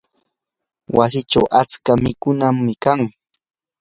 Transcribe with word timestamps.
wasichaw 0.97 1.45
atska 1.59 1.91
mishikunam 2.03 2.57
kan. 2.83 2.99